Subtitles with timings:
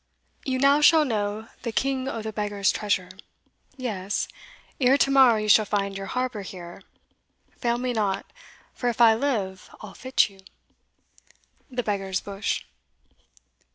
[0.45, 3.11] You now shall know the king o' the beggars' treasure:
[3.77, 4.27] Yes
[4.79, 6.81] ere to morrow you shall find your harbour Here,
[7.59, 8.25] fail me not,
[8.73, 10.39] for if I live I'll fit you.
[11.69, 12.63] The Beggar's Bush.